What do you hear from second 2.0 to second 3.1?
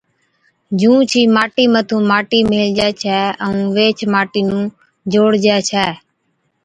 ماٽِي ميلهجَي